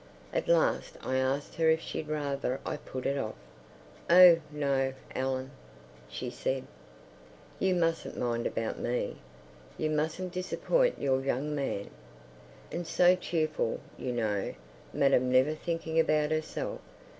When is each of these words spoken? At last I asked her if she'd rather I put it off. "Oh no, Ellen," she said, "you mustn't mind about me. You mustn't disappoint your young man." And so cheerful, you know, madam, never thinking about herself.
At 0.33 0.47
last 0.47 0.97
I 1.05 1.17
asked 1.17 1.53
her 1.57 1.69
if 1.69 1.79
she'd 1.79 2.07
rather 2.07 2.59
I 2.65 2.77
put 2.77 3.05
it 3.05 3.19
off. 3.19 3.35
"Oh 4.09 4.39
no, 4.51 4.93
Ellen," 5.13 5.51
she 6.09 6.31
said, 6.31 6.65
"you 7.59 7.75
mustn't 7.75 8.17
mind 8.17 8.47
about 8.47 8.79
me. 8.79 9.17
You 9.77 9.91
mustn't 9.91 10.33
disappoint 10.33 10.99
your 10.99 11.21
young 11.21 11.53
man." 11.53 11.91
And 12.71 12.87
so 12.87 13.15
cheerful, 13.15 13.79
you 13.95 14.11
know, 14.11 14.55
madam, 14.91 15.31
never 15.31 15.53
thinking 15.53 15.99
about 15.99 16.31
herself. 16.31 16.79